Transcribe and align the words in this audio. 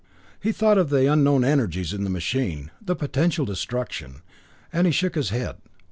He 0.41 0.51
thought 0.51 0.79
of 0.79 0.89
the 0.89 1.05
unknown 1.05 1.43
energies 1.45 1.93
in 1.93 2.03
the 2.03 2.09
machine, 2.09 2.71
the 2.81 2.95
potential 2.95 3.45
destruction, 3.45 4.23
and 4.73 4.87
he 4.87 4.91
shook 4.91 5.13
his 5.13 5.29
head. 5.29 5.57